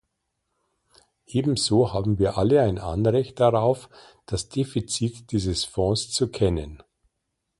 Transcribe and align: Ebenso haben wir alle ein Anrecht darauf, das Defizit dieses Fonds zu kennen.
Ebenso 1.27 1.93
haben 1.93 2.17
wir 2.17 2.35
alle 2.35 2.63
ein 2.63 2.79
Anrecht 2.79 3.39
darauf, 3.39 3.87
das 4.25 4.49
Defizit 4.49 5.31
dieses 5.31 5.63
Fonds 5.63 6.09
zu 6.09 6.31
kennen. 6.31 6.81